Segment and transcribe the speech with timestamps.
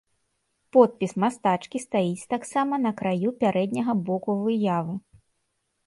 [0.77, 4.95] Подпіс мастачкі стаіць таксама на краю пярэдняга боку выявы.